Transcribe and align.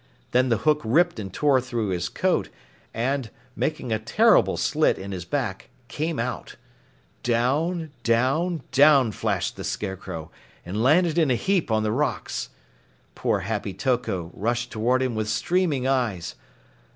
Then 0.31 0.49
the 0.49 0.57
hook 0.57 0.81
ripped 0.83 1.19
and 1.19 1.31
tore 1.31 1.61
through 1.61 1.89
his 1.89 2.09
coat 2.09 2.49
and, 2.91 3.29
making 3.55 3.91
a 3.91 3.99
terrible 3.99 4.57
slit 4.57 4.97
in 4.97 5.11
his 5.11 5.25
back, 5.25 5.69
came 5.89 6.17
out. 6.17 6.55
Down, 7.21 7.91
down, 8.01 8.63
down 8.71 9.11
flashed 9.11 9.57
the 9.57 9.63
Scarecrow 9.63 10.31
and 10.65 10.81
landed 10.81 11.19
in 11.19 11.29
a 11.29 11.35
heap 11.35 11.69
on 11.69 11.83
the 11.83 11.91
rocks. 11.91 12.49
Poor 13.13 13.41
Happy 13.41 13.75
Toko 13.75 14.31
rushed 14.33 14.71
toward 14.71 15.03
him 15.03 15.13
with 15.13 15.29
streaming 15.29 15.85
eyes. 15.85 16.33